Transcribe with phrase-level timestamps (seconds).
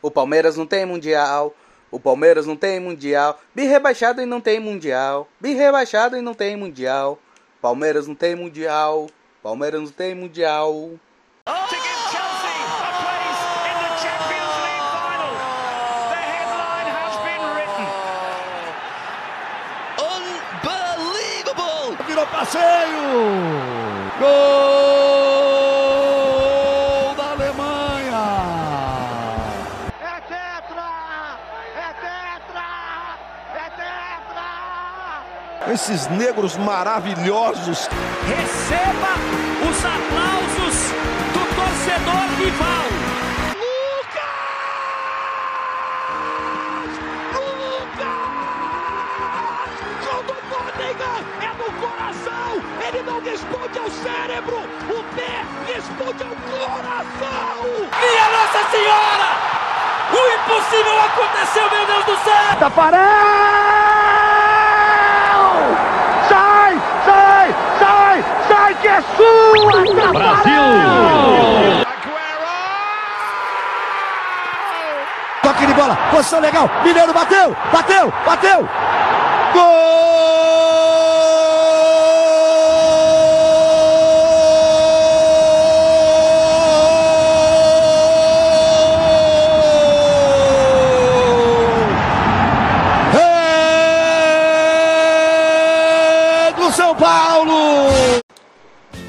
[0.00, 1.54] O Palmeiras não tem mundial.
[1.90, 3.38] O Palmeiras não tem mundial.
[3.54, 5.28] Bi rebaixado e não tem mundial.
[5.40, 7.18] Bi rebaixado e não tem mundial.
[7.60, 9.08] Palmeiras não tem mundial.
[9.42, 10.90] Palmeiras não tem mundial.
[22.06, 22.98] Virou passeio!
[24.18, 24.77] Gol
[35.80, 37.88] Esses negros maravilhosos.
[38.26, 39.12] Receba
[39.62, 40.76] os aplausos
[41.32, 42.86] do torcedor rival.
[50.02, 51.18] Gol do Tottenham!
[51.42, 52.50] É no coração!
[52.84, 54.56] Ele não responde ao cérebro!
[54.90, 57.62] O pé responde ao coração!
[58.00, 59.28] Minha Nossa Senhora!
[60.10, 62.56] O impossível aconteceu, meu Deus do céu!
[62.58, 63.87] Tafarel!
[69.16, 70.12] Sua!
[70.12, 70.62] Brasil!
[75.42, 76.70] Toque de bola, posição legal.
[76.84, 78.68] Mineiro bateu, bateu, bateu.
[79.52, 80.07] Gol!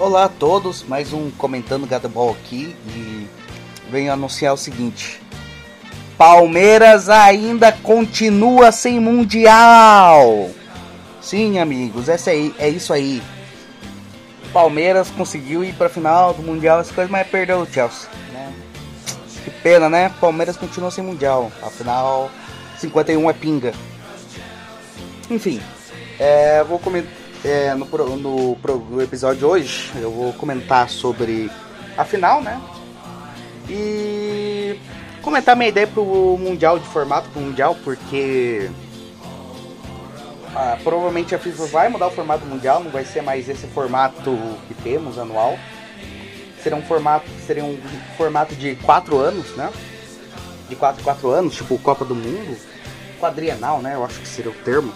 [0.10, 3.28] Olá a todos, mais um Comentando Gadebol aqui e
[3.92, 5.22] venho anunciar o seguinte.
[6.18, 10.50] Palmeiras ainda continua sem mundial.
[11.22, 13.22] Sim, amigos, essa aí, é isso aí.
[14.52, 18.10] Palmeiras conseguiu ir para final do mundial, as coisas, mas perdeu o Chelsea.
[18.34, 18.52] Né?
[19.44, 20.12] Que pena, né?
[20.20, 21.52] Palmeiras continua sem mundial.
[21.62, 22.32] Afinal,
[22.80, 23.74] 51 é pinga.
[25.30, 25.62] Enfim,
[26.18, 27.86] é, vou comentar é, no,
[28.18, 29.92] no, no episódio de hoje.
[29.96, 31.50] Eu vou comentar sobre
[31.98, 32.60] a final, né?
[33.70, 34.80] E
[35.22, 38.70] comentar minha ideia pro Mundial de formato pro Mundial, porque
[40.56, 44.38] ah, provavelmente a FIFA vai mudar o formato mundial, não vai ser mais esse formato
[44.68, 45.58] que temos anual.
[46.64, 47.80] Será um formato, seria um
[48.18, 49.72] formato de 4 anos, né?
[50.68, 52.58] De 4 em 4 anos, tipo Copa do Mundo,
[53.20, 53.96] quadrienal, né?
[53.96, 54.92] Eu acho que seria o termo.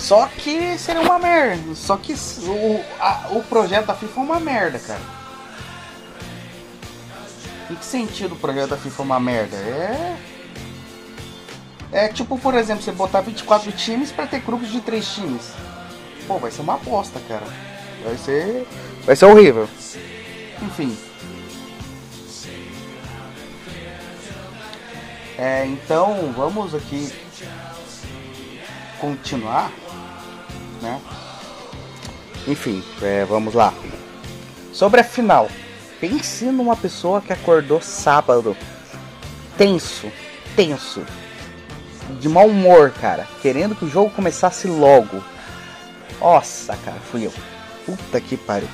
[0.00, 1.74] Só que seria uma merda.
[1.74, 5.00] Só que o, a- o projeto da FIFA é uma merda, cara.
[7.70, 9.56] Em que sentido o projeto da FIFA é uma merda?
[9.56, 10.16] É.
[11.92, 15.52] É tipo, por exemplo, você botar 24 times pra ter grupos de 3 times.
[16.26, 17.46] Pô, vai ser uma aposta, cara.
[18.04, 18.66] Vai ser.
[19.04, 19.68] Vai ser horrível.
[20.62, 20.96] Enfim.
[25.38, 27.10] É, então vamos aqui
[29.00, 29.72] continuar,
[30.80, 31.00] né?
[32.46, 33.72] Enfim, é, vamos lá.
[34.72, 35.48] Sobre a final.
[36.00, 38.56] Pense numa pessoa que acordou sábado
[39.58, 40.10] tenso,
[40.56, 41.04] tenso,
[42.18, 45.22] de mau humor, cara, querendo que o jogo começasse logo.
[46.18, 47.32] Nossa, cara, fui eu.
[47.84, 48.68] Puta que pariu.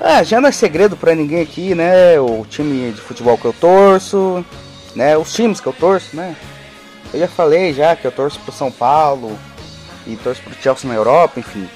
[0.00, 2.18] Ah, já não é segredo pra ninguém aqui, né?
[2.18, 4.44] O time de futebol que eu torço,
[4.96, 5.16] né?
[5.16, 6.34] Os times que eu torço, né?
[7.12, 9.38] Eu já falei já que eu torço pro São Paulo
[10.06, 11.68] e torço pro Chelsea na Europa, enfim.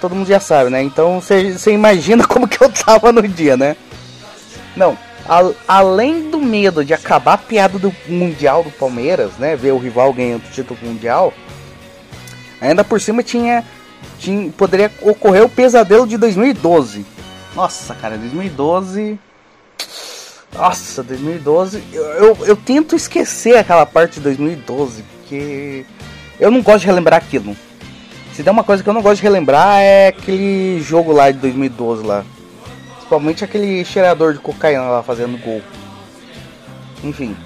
[0.00, 0.82] Todo mundo já sabe, né?
[0.82, 3.76] Então você imagina como que eu tava no dia, né?
[4.76, 9.56] Não, a- além do medo de acabar a piada do Mundial do Palmeiras, né?
[9.56, 11.32] Ver o rival ganhando o título mundial,
[12.60, 13.64] ainda por cima tinha,
[14.18, 17.06] tinha poderia ocorrer o pesadelo de 2012.
[17.54, 19.18] Nossa, cara, 2012.
[20.54, 21.82] Nossa, 2012.
[21.92, 25.86] Eu, eu, eu tento esquecer aquela parte de 2012, porque
[26.42, 27.56] eu não gosto de relembrar aquilo.
[28.34, 31.38] Se der uma coisa que eu não gosto de relembrar é aquele jogo lá de
[31.38, 32.24] 2012 lá.
[32.96, 35.62] Principalmente aquele cheirador de cocaína lá fazendo gol.
[37.04, 37.36] Enfim.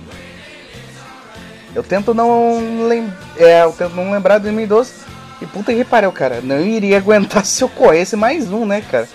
[1.75, 4.93] Eu tento não lem é, eu tento não lembrar de 2012.
[5.43, 6.41] E puta que pariu, cara.
[6.41, 9.07] Não iria aguentar se ocorresse mais um, né, cara?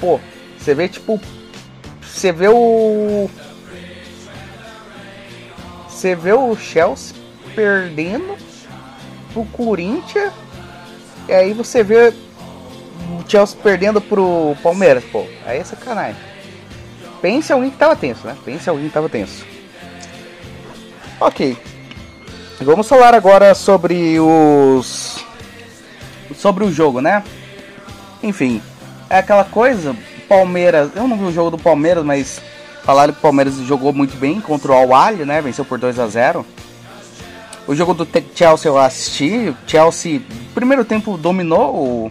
[0.00, 0.18] Pô,
[0.58, 1.20] você vê tipo.
[2.02, 3.30] Você vê o.
[5.88, 7.14] Você vê o Chelsea
[7.54, 8.49] perdendo
[9.32, 10.32] pro Corinthians.
[11.28, 12.12] E aí você vê
[13.18, 15.26] o Chelsea perdendo pro Palmeiras, pô.
[15.46, 16.20] Aí é sacanagem.
[17.20, 18.36] Pense alguém que tava tenso, né?
[18.44, 19.44] Pense alguém que tava tenso.
[21.20, 21.56] Ok.
[22.60, 25.24] Vamos falar agora sobre os.
[26.34, 27.22] Sobre o jogo, né?
[28.22, 28.62] Enfim.
[29.08, 29.94] É aquela coisa.
[30.28, 30.90] Palmeiras.
[30.94, 32.40] Eu não vi o jogo do Palmeiras, mas
[32.82, 35.40] Falaram que o Palmeiras jogou muito bem contra o Al-Ahly, né?
[35.40, 36.44] Venceu por 2 a 0
[37.66, 39.54] O jogo do Chelsea eu assisti.
[39.66, 40.20] Chelsea,
[40.54, 42.10] primeiro tempo, dominou o,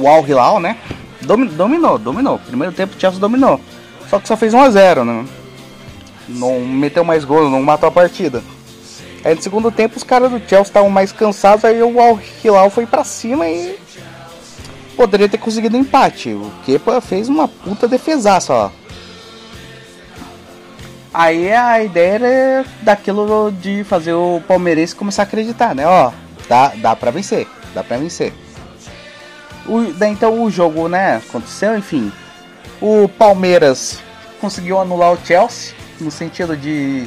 [0.00, 0.76] o Al-Hilal, né?
[1.22, 2.38] Dominou, dominou.
[2.38, 3.60] Primeiro tempo o Chelsea dominou.
[4.08, 5.24] Só que só fez 1 a 0 né?
[6.28, 8.42] Não meteu mais gol, não matou a partida.
[9.24, 12.70] Aí no segundo tempo os caras do Chelsea estavam mais cansados, aí o Al Hilal
[12.70, 13.78] foi para cima e
[14.96, 16.30] poderia ter conseguido empate.
[16.30, 18.70] O Kepa fez uma puta defesaça, ó.
[21.12, 25.86] Aí a ideia era daquilo de fazer o palmeirense começar a acreditar, né?
[25.86, 26.12] Ó,
[26.48, 28.32] dá, dá pra vencer, dá pra vencer.
[29.66, 32.12] O, então o jogo, né, aconteceu, enfim.
[32.80, 33.98] O Palmeiras
[34.40, 37.06] conseguiu anular o Chelsea, no sentido de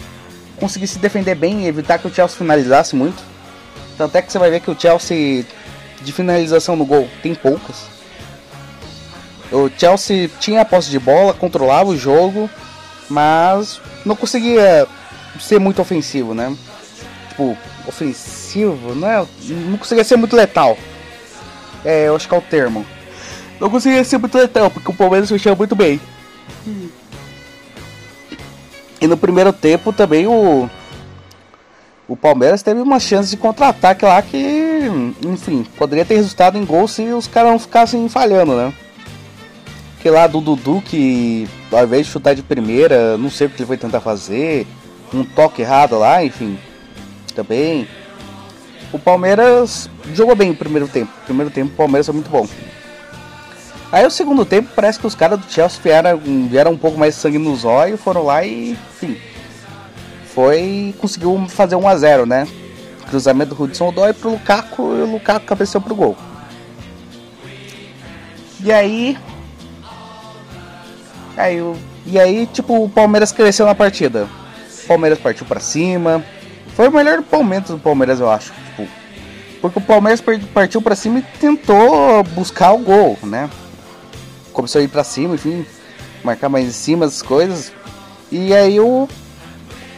[0.57, 3.23] conseguir se defender bem e evitar que o Chelsea finalizasse muito.
[3.97, 5.45] Tanto é que você vai ver que o Chelsea
[6.01, 7.85] de finalização no gol tem poucas.
[9.51, 12.49] O Chelsea tinha a posse de bola, controlava o jogo,
[13.09, 14.87] mas não conseguia
[15.39, 16.55] ser muito ofensivo, né?
[17.29, 17.57] Tipo,
[17.87, 19.25] ofensivo, não é?
[19.69, 20.77] Não conseguia ser muito letal.
[21.83, 22.85] É, eu acho que é o termo.
[23.59, 25.99] Não conseguia ser muito letal, porque o Palmeiras fechava muito bem.
[29.01, 30.69] E no primeiro tempo também o
[32.07, 34.37] o Palmeiras teve uma chance de contra-ataque lá que,
[35.25, 38.73] enfim, poderia ter resultado em gol se os caras não ficassem falhando, né?
[40.03, 43.55] Que lá do Dudu que ao invés de chutar de primeira, não sei o que
[43.55, 44.67] ele foi tentar fazer,
[45.13, 46.59] um toque errado lá, enfim,
[47.33, 47.87] também.
[48.91, 51.11] O Palmeiras jogou bem o primeiro tempo.
[51.25, 52.45] Primeiro tempo o Palmeiras foi muito bom.
[53.93, 56.19] Aí o segundo tempo parece que os caras do Chelsea vieram,
[56.49, 59.17] vieram um pouco mais sangue nos olhos, foram lá e, enfim,
[60.33, 62.45] foi conseguiu fazer 1 a 0, né?
[63.09, 66.17] Cruzamento do Hudson Odoi pro Lukaku e o Lukaku cabeceou pro gol.
[68.61, 69.17] E aí
[71.37, 71.57] aí
[72.05, 74.27] e aí tipo o Palmeiras cresceu na partida.
[74.83, 76.23] O Palmeiras partiu para cima.
[76.75, 78.87] Foi o melhor momento do Palmeiras, eu acho, tipo,
[79.61, 80.21] porque o Palmeiras
[80.53, 83.49] partiu para cima e tentou buscar o gol, né?
[84.51, 85.65] Começou a ir para cima, enfim,
[86.23, 87.71] marcar mais em cima as coisas.
[88.31, 89.07] E aí o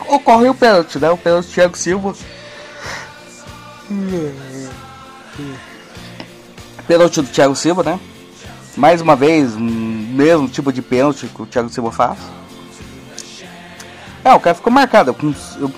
[0.08, 1.10] ocorre o pênalti, né?
[1.10, 2.14] O pênalti do Thiago Silva.
[6.86, 8.00] Pênalti do Thiago Silva, né?
[8.76, 9.56] Mais uma vez,
[10.16, 12.18] mesmo tipo de pênalti que o Thiago Silva faz.
[14.24, 15.16] É, o cara ficou marcado.
[15.60, 15.72] Eu,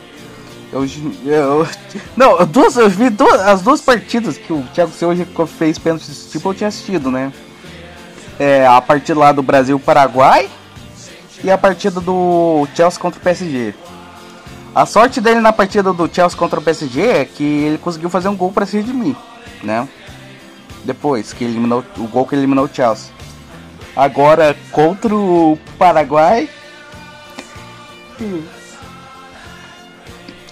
[0.72, 0.86] eu,
[1.26, 1.68] eu,
[2.16, 5.16] não, duas, eu vi duas, as duas partidas que o Thiago Silva
[5.48, 7.34] fez pênalti desse tipo eu tinha assistido, né?
[8.40, 10.50] É, a partida lá do Brasil-Paraguai
[11.44, 13.74] e a partida do Chelsea contra o PSG.
[14.76, 18.28] A sorte dele na partida do Chelsea contra o PSG é que ele conseguiu fazer
[18.28, 19.16] um gol para cima de mim,
[19.64, 19.88] né?
[20.84, 23.17] Depois que eliminou o gol que eliminou o Chelsea.
[23.98, 26.48] Agora contra o Paraguai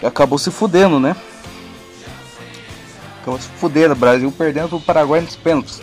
[0.03, 1.15] acabou se fudendo, né?
[3.21, 5.80] Acabou se fudendo, Brasil perdendo o Paraguai nos pênaltis.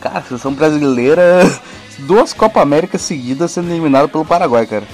[0.00, 1.22] Cara, seleção brasileira,
[2.00, 4.86] duas Copa América seguidas sendo eliminada pelo Paraguai, cara.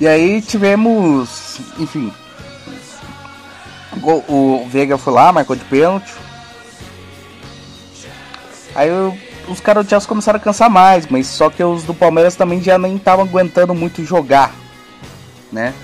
[0.00, 2.12] E aí tivemos, enfim,
[4.28, 6.12] o Veiga foi lá, marcou de pênalti.
[8.74, 8.88] Aí
[9.48, 12.62] os caras do Chelsea começaram a cansar mais, mas só que os do Palmeiras também
[12.62, 14.54] já nem estavam aguentando muito jogar,
[15.50, 15.74] né?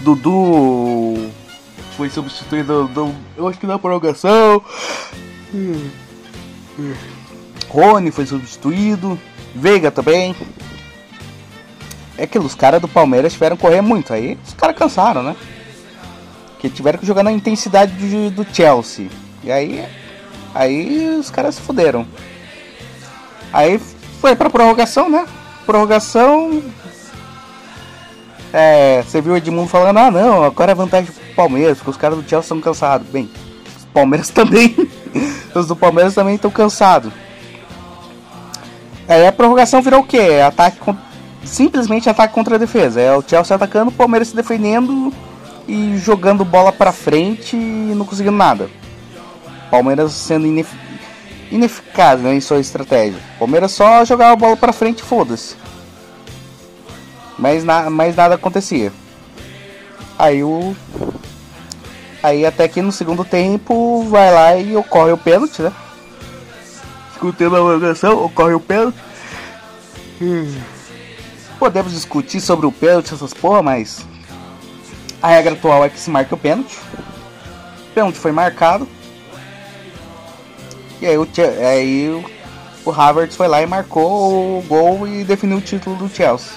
[0.00, 1.30] Dudu
[1.96, 4.62] foi substituído, do, eu acho que na prorrogação.
[7.68, 9.18] Rony foi substituído,
[9.54, 10.34] Veiga também
[12.16, 14.12] é que os caras do Palmeiras tiveram correr muito.
[14.12, 15.36] Aí os caras cansaram, né?
[16.58, 19.08] Que tiveram que jogar na intensidade do, do Chelsea.
[19.42, 19.84] E aí.
[20.54, 22.06] Aí os caras se fuderam.
[23.52, 23.80] Aí
[24.20, 25.26] foi pra prorrogação, né?
[25.66, 26.62] Prorrogação.
[28.52, 31.96] É, você viu o Edmundo falando, ah não, agora é vantagem pro Palmeiras, porque os
[31.96, 33.08] caras do Chelsea estão cansados.
[33.08, 33.30] Bem,
[33.76, 34.76] os Palmeiras também.
[35.54, 37.12] os do Palmeiras também estão cansados.
[39.08, 40.40] Aí a prorrogação virou o quê?
[40.46, 40.78] Ataque
[41.44, 43.00] simplesmente ataque contra a defesa.
[43.00, 45.12] É o Chelsea atacando, o Palmeiras se defendendo
[45.66, 48.68] e jogando bola para frente e não conseguindo nada.
[49.72, 50.70] Palmeiras sendo inef
[51.50, 53.18] ineficaz né, em sua estratégia.
[53.38, 55.56] Palmeiras só jogava a bola para frente foda-se.
[57.38, 58.92] Mas, na mas nada acontecia.
[60.18, 60.76] Aí o.
[62.22, 65.72] Aí até que no segundo tempo vai lá e ocorre o pênalti, né?
[67.38, 68.98] Tempo da prorrogação, ocorre o pênalti.
[70.20, 70.54] Hum.
[71.58, 74.06] Podemos discutir sobre o pênalti, essas porra, mas
[75.22, 76.76] a regra atual é que se marca o pênalti.
[76.76, 78.86] O pênalti foi marcado.
[81.02, 81.28] E aí o,
[81.68, 82.24] aí
[82.84, 86.52] o Havertz foi lá e marcou o gol e definiu o título do Chelsea.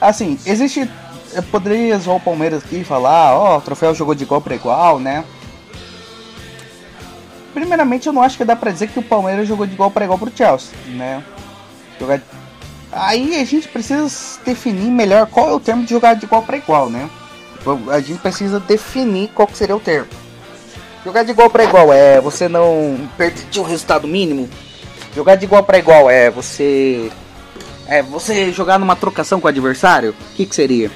[0.00, 0.88] Assim, existe.
[1.32, 4.40] Eu poderia zoar o Palmeiras aqui e falar, ó, oh, o troféu jogou de igual
[4.40, 5.24] para igual, né?
[7.52, 10.04] Primeiramente, eu não acho que dá pra dizer que o Palmeiras jogou de igual para
[10.04, 11.24] igual pro Chelsea, né?
[11.98, 12.22] Jogar...
[12.92, 14.08] Aí a gente precisa
[14.44, 17.10] definir melhor qual é o termo de jogar de igual para igual, né?
[17.90, 20.23] A gente precisa definir qual seria o termo.
[21.04, 24.48] Jogar de igual para igual é você não perder um resultado mínimo.
[25.14, 27.12] Jogar de igual para igual é você
[27.86, 30.10] é você jogar numa trocação com o adversário.
[30.12, 30.90] O que, que seria?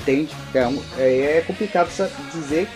[0.00, 0.28] Entende?
[0.54, 0.68] É,
[0.98, 1.88] é, é complicado
[2.34, 2.68] dizer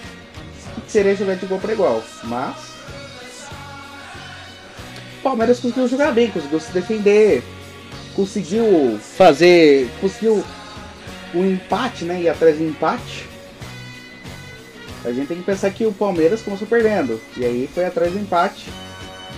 [0.79, 2.57] o que seria jogar de igual para igual, mas
[5.19, 7.43] o Palmeiras conseguiu jogar bem, conseguiu se defender,
[8.15, 10.43] conseguiu fazer, conseguiu
[11.35, 12.23] um empate, né?
[12.23, 13.36] E atrás do empate
[15.07, 17.21] a gente tem que pensar que o Palmeiras começou perdendo.
[17.37, 18.69] E aí foi atrás do empate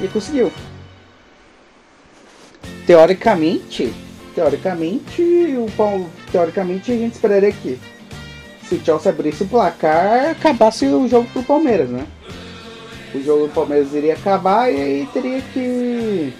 [0.00, 0.50] e conseguiu.
[2.86, 3.92] Teoricamente,
[4.34, 7.78] teoricamente, o Paulo, teoricamente a gente esperaria que
[8.62, 12.06] se o Chelsea abrisse o placar, acabasse o jogo pro Palmeiras, né?
[13.14, 16.32] O jogo do Palmeiras iria acabar e aí teria que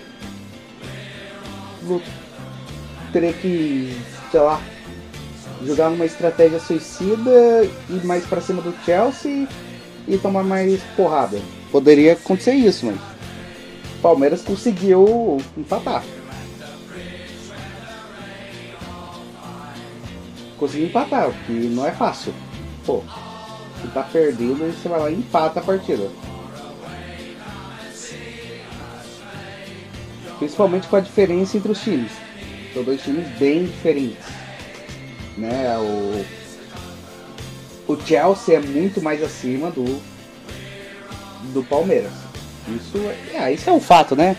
[3.13, 3.95] teria que,
[4.31, 4.61] sei lá,
[5.65, 9.49] jogar numa estratégia suicida, ir mais para cima do Chelsea
[10.07, 11.39] e tomar mais porrada.
[11.71, 16.05] Poderia acontecer isso, mas o Palmeiras conseguiu empatar.
[20.57, 22.33] Conseguiu empatar, o que não é fácil.
[22.85, 23.03] Pô,
[23.81, 26.09] você tá perdendo você vai lá e empata a partida.
[30.39, 32.13] Principalmente com a diferença entre os times.
[32.73, 34.38] São dois times bem diferentes
[35.39, 35.77] né?
[35.79, 36.25] O,
[37.93, 40.03] o Chelsea é muito mais acima do,
[41.53, 42.13] do Palmeiras.
[42.69, 44.37] Isso é, ah, isso é um fato, né?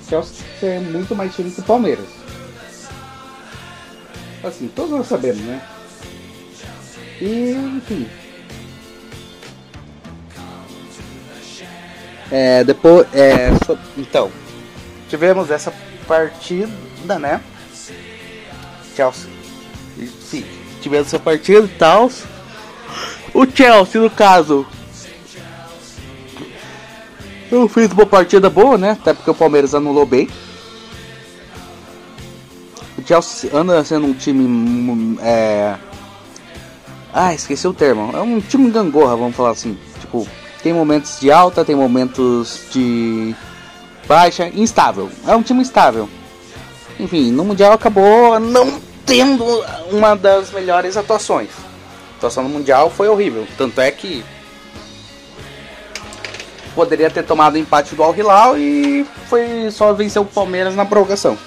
[0.00, 2.06] O Chelsea é muito mais time que o Palmeiras.
[4.42, 5.62] Assim, todos nós sabemos, né?
[7.20, 8.06] E, enfim.
[12.30, 14.30] É, depois, é, so, então,
[15.08, 15.72] tivemos essa
[16.06, 17.40] partida, né?
[18.94, 19.43] Chelsea
[20.20, 20.44] se
[20.80, 22.10] tivesse essa partida e tal.
[23.32, 24.66] O Chelsea, no caso,
[27.50, 28.92] eu fiz uma partida boa, né?
[28.92, 30.28] Até porque o Palmeiras anulou bem.
[32.96, 35.18] O Chelsea anda sendo um time.
[35.20, 35.76] É...
[37.12, 38.16] Ah, esqueci o termo.
[38.16, 39.78] É um time gangorra, vamos falar assim.
[40.00, 40.26] Tipo,
[40.62, 43.34] tem momentos de alta, tem momentos de
[44.06, 45.10] baixa, instável.
[45.26, 46.08] É um time instável.
[46.98, 48.73] Enfim, no Mundial acabou não
[49.14, 49.44] tendo
[49.92, 51.50] uma das melhores atuações.
[52.14, 53.46] A atuação no Mundial foi horrível.
[53.56, 54.24] Tanto é que
[56.74, 60.84] poderia ter tomado o empate do Al Hilal e foi só vencer o Palmeiras na
[60.84, 61.38] prorrogação.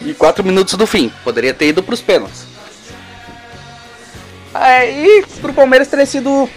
[0.00, 2.46] E 4 minutos do fim, poderia ter ido para os pênaltis.
[4.54, 6.48] Aí pro Palmeiras teria sido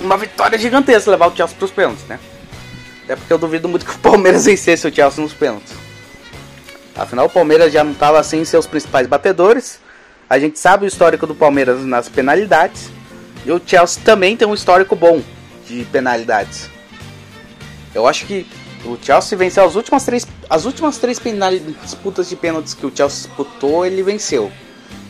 [0.00, 2.20] uma vitória gigantesca levar o Chelsea para os pênaltis, né?
[3.02, 5.81] Até porque eu duvido muito que o Palmeiras vencesse o Chelsea nos pênaltis.
[6.94, 9.80] Afinal, o Palmeiras já não estava sem seus principais batedores.
[10.28, 12.90] A gente sabe o histórico do Palmeiras nas penalidades.
[13.44, 15.22] E o Chelsea também tem um histórico bom
[15.66, 16.70] de penalidades.
[17.94, 18.46] Eu acho que
[18.84, 21.20] o Chelsea venceu as últimas três, as últimas três
[21.82, 24.50] disputas de pênaltis que o Chelsea disputou, ele venceu.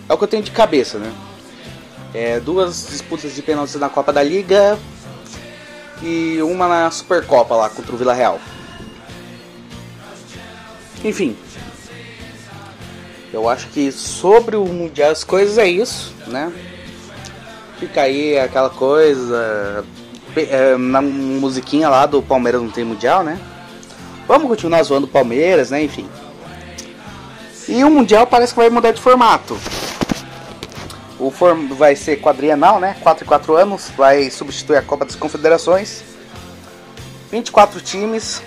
[0.08, 1.12] É o que eu tenho de cabeça, né?
[2.14, 4.78] É, duas disputas de pênaltis na Copa da Liga
[6.02, 8.38] e uma na Supercopa lá contra o Vila Real.
[11.04, 11.36] Enfim,
[13.32, 16.52] eu acho que sobre o Mundial as coisas é isso, né?
[17.78, 19.84] Fica aí aquela coisa.
[20.36, 23.40] É, na musiquinha lá do Palmeiras não tem Mundial, né?
[24.28, 25.82] Vamos continuar zoando o Palmeiras, né?
[25.82, 26.06] Enfim.
[27.66, 29.58] E o Mundial parece que vai mudar de formato.
[31.18, 32.96] O form vai ser quadrienal, né?
[33.00, 33.90] 4 e 4 anos.
[33.96, 36.02] Vai substituir a Copa das Confederações.
[37.30, 38.42] 24 times.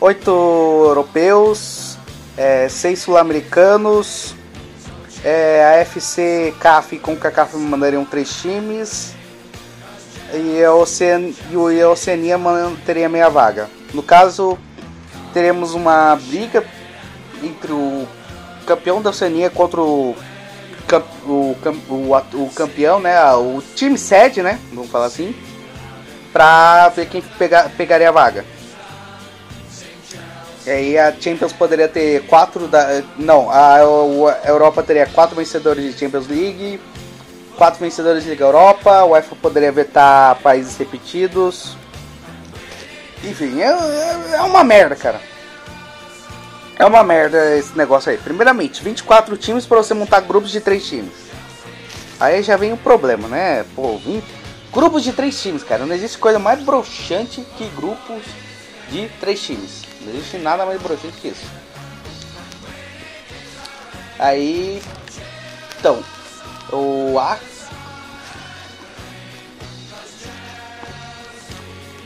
[0.00, 1.75] 8 europeus
[2.36, 4.34] é, seis sul-americanos,
[5.24, 9.14] é, a FC CAF com CACAF mandariam três times
[10.32, 12.38] e a, Ocean, e a Oceania
[12.84, 13.68] teria meia vaga.
[13.94, 14.58] No caso,
[15.32, 16.64] teremos uma briga
[17.42, 18.06] entre o
[18.66, 20.14] campeão da Oceania contra o,
[21.24, 21.56] o,
[21.88, 25.34] o, o campeão, né, o time sede, né, vamos falar assim,
[26.32, 28.44] para ver quem pegar, pegaria a vaga.
[30.66, 33.00] E aí a Champions poderia ter quatro da.
[33.16, 33.78] Não, a,
[34.44, 36.80] Europa teria quatro vencedores de Champions League,
[37.56, 41.76] quatro vencedores de Liga Europa, o UEFA poderia vetar países repetidos.
[43.22, 45.20] Enfim, é, é, é uma merda, cara.
[46.76, 48.18] É uma merda esse negócio aí.
[48.18, 51.14] Primeiramente, 24 times para você montar grupos de 3 times.
[52.18, 53.64] Aí já vem o problema, né?
[53.74, 54.24] Pô, 20...
[54.72, 55.86] grupos de 3 times, cara.
[55.86, 58.22] Não existe coisa mais broxante que grupos
[58.90, 59.85] de 3 times.
[60.06, 61.46] Não existe nada mais broxante que isso.
[64.18, 64.80] Aí.
[65.78, 66.02] Então,
[66.72, 67.36] o A.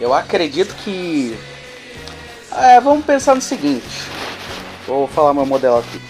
[0.00, 1.38] Eu acredito que.
[2.56, 3.86] É, vamos pensar no seguinte.
[4.86, 6.00] Vou falar meu modelo aqui.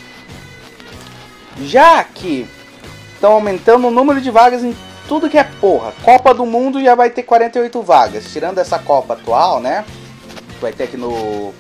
[1.62, 2.48] Já que
[3.14, 4.74] estão aumentando o número de vagas em
[5.08, 5.92] tudo que é porra.
[6.04, 8.32] Copa do Mundo já vai ter 48 vagas.
[8.32, 9.84] Tirando essa Copa atual, né?
[10.54, 11.52] Que vai ter aqui no.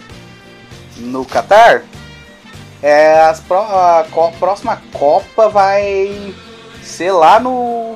[1.00, 1.84] No Qatar.
[2.82, 6.34] É, as pro, a, a próxima Copa vai
[6.82, 7.94] ser lá no.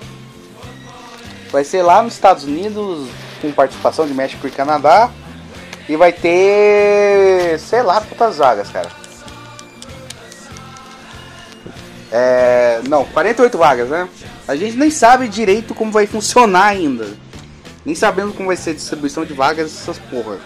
[1.51, 3.09] Vai ser lá nos Estados Unidos,
[3.41, 5.11] com participação de México e Canadá.
[5.89, 7.59] E vai ter.
[7.59, 8.91] sei lá quantas vagas, cara.
[12.11, 14.09] É, não, 48 vagas, né?
[14.47, 17.09] A gente nem sabe direito como vai funcionar ainda.
[17.85, 20.39] Nem sabendo como vai ser a distribuição de vagas essas porra.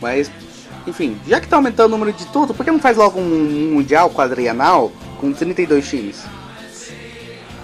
[0.00, 0.30] Mas
[0.86, 3.72] enfim, já que tá aumentando o número de tudo, por que não faz logo um
[3.74, 6.22] Mundial quadrienal com 32 times?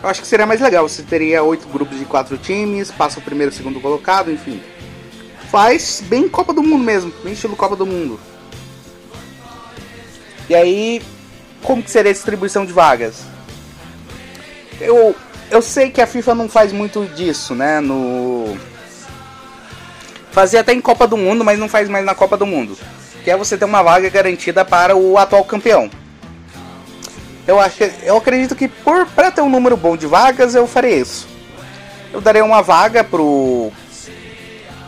[0.02, 0.88] Eu acho que seria mais legal.
[0.88, 4.60] Você teria oito grupos de quatro times, passa o primeiro e o segundo colocado, enfim.
[5.50, 8.18] Faz bem Copa do Mundo mesmo, bem estilo Copa do Mundo.
[10.48, 11.00] E aí,
[11.62, 13.22] como que seria a distribuição de vagas?
[14.80, 15.14] Eu,
[15.48, 17.80] eu sei que a FIFA não faz muito disso, né?
[17.80, 18.56] No
[20.32, 22.76] fazia até em Copa do Mundo, mas não faz mais na Copa do Mundo
[23.22, 25.90] que é você ter uma vaga garantida para o atual campeão.
[27.46, 31.00] Eu acho eu acredito que por para ter um número bom de vagas eu farei
[31.00, 31.28] isso.
[32.12, 33.72] Eu darei uma vaga pro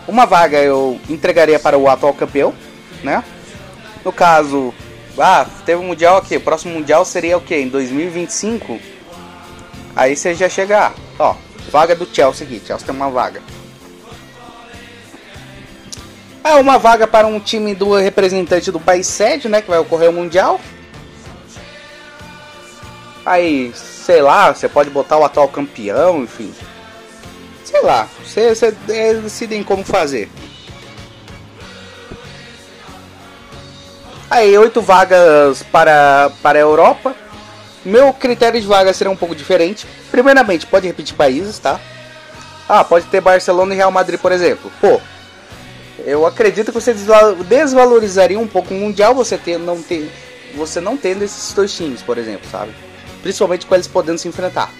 [0.06, 2.52] uma vaga eu entregaria para o atual campeão,
[3.02, 3.24] né?
[4.04, 4.74] No caso,
[5.18, 8.78] ah, teve um mundial aqui, o próximo mundial seria o que em 2025.
[9.96, 11.34] Aí você já chegar, ó,
[11.70, 13.40] vaga do Chelsea aqui, Chelsea tem uma vaga.
[16.46, 19.62] Ah, uma vaga para um time do representante do país sede, né?
[19.62, 20.60] Que vai ocorrer o Mundial.
[23.24, 26.52] Aí, sei lá, você pode botar o atual campeão, enfim.
[27.64, 30.28] Sei lá, vocês decidem como fazer.
[34.30, 37.14] Aí, oito vagas para, para a Europa.
[37.82, 39.86] Meu critério de vaga será um pouco diferente.
[40.10, 41.80] Primeiramente, pode repetir países, tá?
[42.68, 44.70] Ah, pode ter Barcelona e Real Madrid, por exemplo.
[44.78, 45.00] Pô,
[46.04, 46.94] eu acredito que você
[47.48, 50.10] desvalorizaria um pouco o Mundial você ter, não ter,
[50.54, 52.72] você não tendo esses dois times, por exemplo, sabe?
[53.22, 54.70] Principalmente com eles podendo se enfrentar.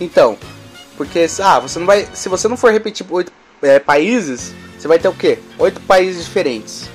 [0.00, 0.38] Então,
[0.96, 4.98] porque ah, você não vai, se você não for repetir oito é, países, você vai
[4.98, 5.38] ter o quê?
[5.58, 6.88] Oito países diferentes.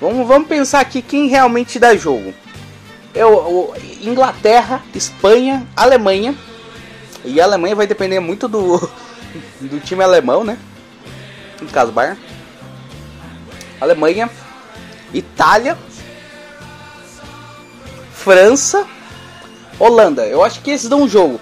[0.00, 2.32] Vamos, vamos pensar aqui quem realmente dá jogo.
[3.14, 6.34] Eu, eu, Inglaterra, Espanha, Alemanha.
[7.24, 8.88] E a Alemanha vai depender muito do,
[9.60, 10.58] do time alemão, né?
[11.60, 12.18] No caso, Bayern.
[13.80, 14.30] Alemanha,
[15.12, 15.76] Itália,
[18.12, 18.86] França,
[19.78, 20.26] Holanda.
[20.26, 21.40] Eu acho que esses dão um jogo.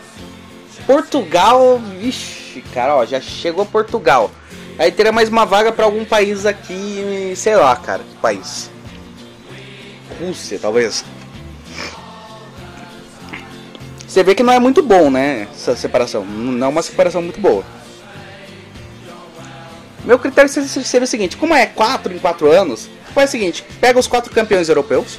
[0.87, 4.31] Portugal, vixe, cara, ó, já chegou Portugal.
[4.79, 8.71] Aí teria mais uma vaga para algum país aqui, sei lá, cara, que país.
[10.21, 11.05] Rússia, talvez.
[14.15, 15.49] Você vê que não é muito bom, né?
[15.53, 16.25] Essa separação.
[16.25, 17.65] Não é uma separação muito boa.
[20.05, 23.99] Meu critério seria o seguinte: como é 4 em 4 anos, faz o seguinte: pega
[23.99, 25.19] os 4 campeões europeus.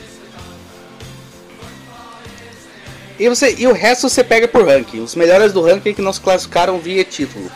[3.20, 5.02] E, você, e o resto você pega por ranking.
[5.02, 7.52] Os melhores do ranking que nos classificaram via título.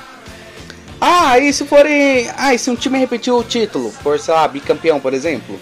[0.99, 2.29] Ah, e se forem.
[2.35, 5.57] Ah, e se um time repetiu o título, por sei lá, bicampeão, por exemplo.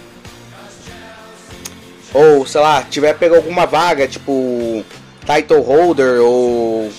[2.16, 4.84] Ou, sei lá, tiver pego alguma vaga, tipo.
[5.28, 6.92] Title holder ou.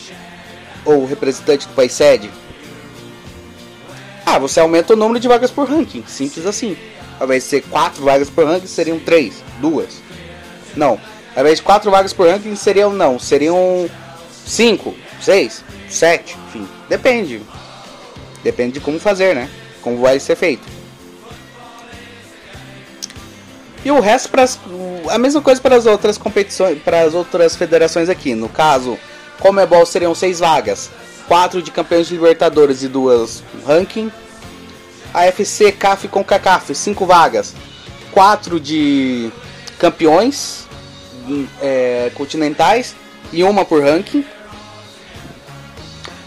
[0.85, 2.31] Ou representante do país sede
[4.31, 6.05] ah, você aumenta o número de vagas por ranking.
[6.07, 6.77] Simples assim.
[7.19, 10.03] Ao invés de ser 4 vagas por ranking, seriam 3, 2.
[10.77, 11.01] Não.
[11.35, 13.19] Ao invés de 4 vagas por ranking, seriam não.
[13.19, 13.89] Seriam
[14.45, 16.69] 5, 6, 7, enfim.
[16.91, 17.41] Depende.
[18.45, 19.49] Depende de como fazer, né?
[19.81, 20.69] Como vai ser feito.
[23.83, 24.47] E o resto para
[25.11, 28.35] a mesma coisa para as outras competições, para as outras federações aqui.
[28.35, 28.99] No caso,
[29.41, 30.91] Comebol seriam 6 vagas.
[31.27, 34.11] 4 de campeões de Libertadores e duas ranking.
[35.13, 37.55] AFC, CAF com CACAF, 5 vagas.
[38.13, 39.31] 4 de
[39.79, 40.67] campeões
[41.61, 42.95] é, continentais
[43.33, 44.25] e uma por ranking.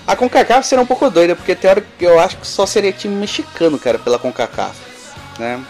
[0.06, 3.80] A CONCACAF seria um pouco doida, porque teórico eu acho que só seria time mexicano,
[3.80, 4.76] cara, pela CONCACAF,
[5.40, 5.64] né?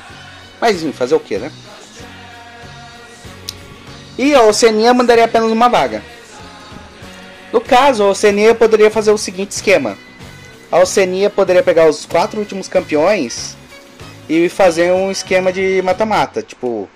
[0.59, 1.51] Mas enfim, fazer o que, né?
[4.17, 6.03] E a Oceania mandaria apenas uma vaga.
[7.51, 9.97] No caso, a Oceania poderia fazer o seguinte esquema.
[10.71, 13.57] A Oceania poderia pegar os quatro últimos campeões
[14.29, 16.41] e fazer um esquema de mata-mata.
[16.41, 16.87] Tipo,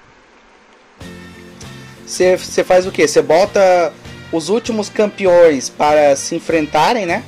[2.05, 3.05] você faz o que?
[3.05, 3.91] Você bota
[4.31, 7.23] os últimos campeões para se enfrentarem, né?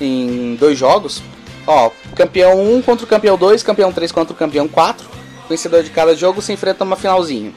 [0.00, 1.22] Em dois jogos.
[1.66, 5.08] Ó, campeão 1 contra o campeão 2, campeão 3 contra o campeão 4.
[5.48, 7.54] Vencedor de cada jogo se enfrenta numa finalzinho.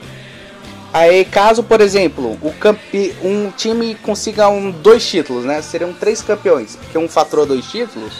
[0.98, 3.16] Aí, caso, por exemplo, o campe...
[3.24, 5.62] um time consiga um, dois títulos, né?
[5.62, 8.14] Seriam três campeões, porque um faturou dois títulos.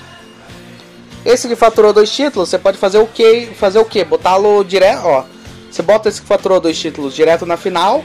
[1.26, 3.48] Esse que faturou dois títulos, você pode fazer o que?
[3.56, 4.04] Fazer o que?
[4.04, 5.26] Botá-lo direto, ó.
[5.72, 8.04] Você bota esse que faturou dois títulos direto na final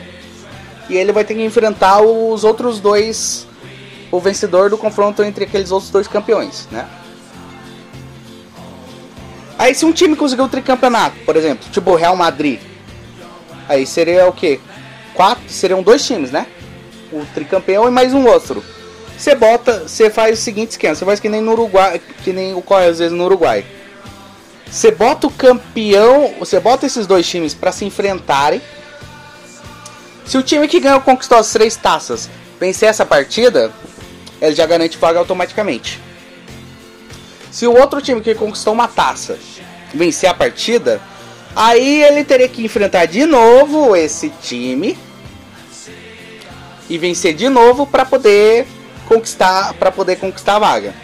[0.89, 3.47] e ele vai ter que enfrentar os outros dois,
[4.11, 6.89] o vencedor do confronto entre aqueles outros dois campeões, né?
[9.59, 12.59] Aí se um time conseguiu o tricampeonato, por exemplo, tipo o Real Madrid,
[13.69, 14.61] aí seria o que?
[15.15, 16.47] Quatro, seriam dois times, né?
[17.13, 18.65] O tricampeão e mais um outro.
[19.17, 22.55] Você bota, você faz o seguinte esquema, você faz que nem no Uruguai, que nem
[22.55, 23.65] ocorre às vezes no Uruguai.
[24.71, 28.61] Você bota o campeão, você bota esses dois times para se enfrentarem
[30.25, 33.73] se o time que ganhou conquistou as três taças vencer essa partida,
[34.41, 36.01] ele já garante vaga automaticamente.
[37.51, 39.39] Se o outro time que conquistou uma taça
[39.93, 41.01] vencer a partida,
[41.55, 44.99] aí ele teria que enfrentar de novo esse time
[46.89, 48.67] e vencer de novo para poder
[49.07, 50.95] conquistar para poder conquistar a vaga.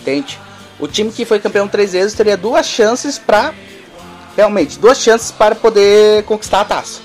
[0.00, 0.38] Entende?
[0.78, 3.52] O time que foi campeão três vezes teria duas chances para
[4.36, 7.00] realmente duas chances para poder conquistar a taça.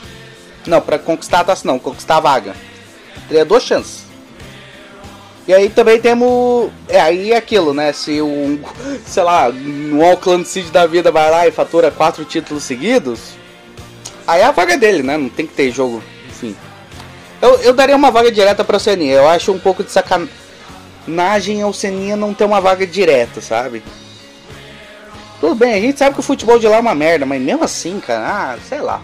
[0.65, 2.55] Não, para conquistar a taça não, conquistar a vaga.
[3.27, 4.04] Teria duas chances.
[5.47, 6.71] E aí também temos.
[6.87, 7.93] É, aí é aquilo, né?
[7.93, 8.59] Se um.
[9.05, 13.19] Sei lá, um Auckland City da vida vai lá e fatura quatro títulos seguidos.
[14.25, 15.17] Aí é a vaga dele, né?
[15.17, 16.01] Não tem que ter jogo.
[16.27, 16.55] Enfim.
[17.41, 19.13] Eu, eu daria uma vaga direta pra Oceania.
[19.13, 23.83] Eu acho um pouco de sacanagem a Oceania não ter uma vaga direta, sabe?
[25.39, 27.63] Tudo bem, a gente sabe que o futebol de lá é uma merda, mas mesmo
[27.63, 29.01] assim, cara, ah, sei lá.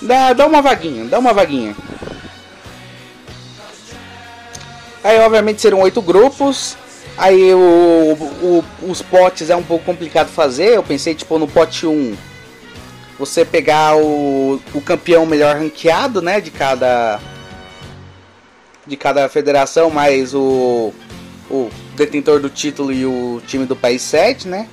[0.00, 1.74] Dá, dá uma vaguinha, dá uma vaguinha.
[5.02, 6.76] Aí, obviamente, serão oito grupos.
[7.16, 10.76] Aí, o, o, os potes é um pouco complicado fazer.
[10.76, 12.16] Eu pensei, tipo, no pote 1,
[13.18, 16.40] você pegar o, o campeão melhor ranqueado, né?
[16.40, 17.20] De cada,
[18.86, 20.92] de cada federação, mais o,
[21.50, 24.68] o detentor do título e o time do país 7, né?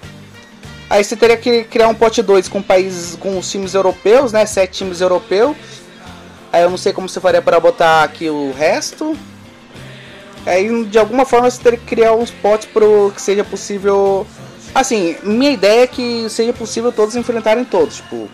[0.90, 4.46] Aí você teria que criar um pote 2 com países com os times europeus, né?
[4.46, 5.56] Sete times europeus.
[6.54, 9.18] Aí eu não sei como você faria para botar aqui o resto.
[10.46, 14.28] Aí de alguma forma você teria que criar uns potes para que seja possível.
[14.74, 17.98] Assim, minha ideia é que seja possível todos enfrentarem todos.
[17.98, 18.30] Tipo,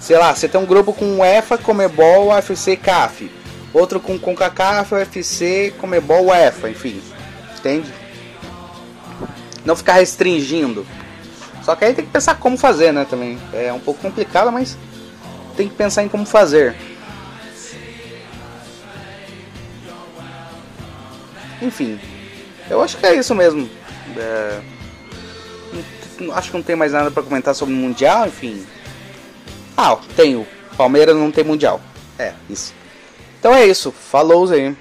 [0.00, 3.30] sei lá, você tem um grupo com UEFA, Comebol, UFC, CAF.
[3.72, 7.00] Outro com CONCACAF, UFC, Comebol, UEFA, enfim.
[7.58, 7.92] Entende?
[9.64, 10.86] Não ficar restringindo.
[11.62, 13.38] Só que aí tem que pensar como fazer, né, também.
[13.52, 14.76] É um pouco complicado, mas
[15.56, 16.76] tem que pensar em como fazer.
[21.64, 21.98] Enfim,
[22.68, 23.68] eu acho que é isso mesmo.
[24.16, 24.60] É...
[26.32, 28.64] Acho que não tem mais nada para comentar sobre o Mundial, enfim.
[29.76, 30.46] Ah, tenho.
[30.76, 31.80] Palmeiras não tem Mundial.
[32.18, 32.72] É, isso.
[33.40, 33.90] Então é isso.
[33.90, 34.76] Falou aí.